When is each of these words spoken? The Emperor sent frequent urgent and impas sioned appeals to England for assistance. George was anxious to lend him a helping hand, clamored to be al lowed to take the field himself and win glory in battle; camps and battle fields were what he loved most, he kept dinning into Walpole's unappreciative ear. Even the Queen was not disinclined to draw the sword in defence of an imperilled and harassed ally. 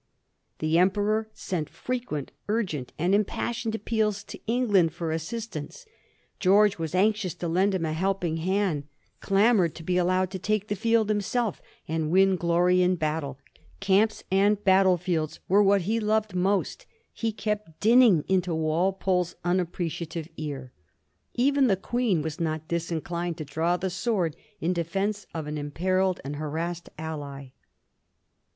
The 0.57 0.79
Emperor 0.79 1.29
sent 1.31 1.69
frequent 1.69 2.31
urgent 2.49 2.91
and 2.97 3.13
impas 3.13 3.51
sioned 3.53 3.75
appeals 3.75 4.23
to 4.23 4.39
England 4.47 4.93
for 4.93 5.11
assistance. 5.11 5.85
George 6.39 6.79
was 6.79 6.95
anxious 6.95 7.35
to 7.35 7.47
lend 7.47 7.75
him 7.75 7.85
a 7.85 7.93
helping 7.93 8.37
hand, 8.37 8.85
clamored 9.19 9.75
to 9.75 9.83
be 9.83 9.99
al 9.99 10.07
lowed 10.07 10.31
to 10.31 10.39
take 10.39 10.69
the 10.69 10.75
field 10.75 11.07
himself 11.07 11.61
and 11.87 12.09
win 12.09 12.35
glory 12.35 12.81
in 12.81 12.95
battle; 12.95 13.37
camps 13.79 14.23
and 14.31 14.63
battle 14.63 14.97
fields 14.97 15.39
were 15.47 15.61
what 15.61 15.81
he 15.81 15.99
loved 15.99 16.33
most, 16.33 16.87
he 17.13 17.31
kept 17.31 17.79
dinning 17.79 18.25
into 18.27 18.55
Walpole's 18.55 19.35
unappreciative 19.43 20.27
ear. 20.35 20.73
Even 21.35 21.67
the 21.67 21.77
Queen 21.77 22.23
was 22.23 22.39
not 22.39 22.67
disinclined 22.67 23.37
to 23.37 23.45
draw 23.45 23.77
the 23.77 23.91
sword 23.91 24.35
in 24.59 24.73
defence 24.73 25.27
of 25.35 25.45
an 25.45 25.59
imperilled 25.59 26.19
and 26.25 26.37
harassed 26.37 26.89
ally. 26.97 27.49